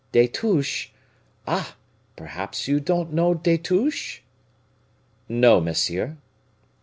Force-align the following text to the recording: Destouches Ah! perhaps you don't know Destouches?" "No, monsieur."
Destouches 0.13 0.87
Ah! 1.47 1.75
perhaps 2.15 2.67
you 2.67 2.79
don't 2.79 3.13
know 3.13 3.35
Destouches?" 3.35 4.21
"No, 5.29 5.61
monsieur." 5.61 6.17